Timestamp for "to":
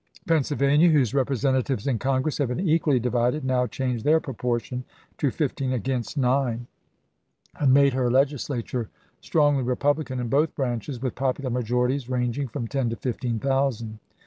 5.19-5.29, 12.89-12.95